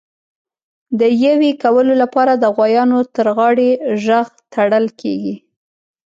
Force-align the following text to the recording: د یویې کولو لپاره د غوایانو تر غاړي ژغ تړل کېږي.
د 0.99 1.01
یویې 1.23 1.51
کولو 1.63 1.93
لپاره 2.01 2.33
د 2.35 2.45
غوایانو 2.55 2.99
تر 3.15 3.27
غاړي 3.37 3.69
ژغ 4.03 4.27
تړل 4.53 4.85
کېږي. 5.01 5.35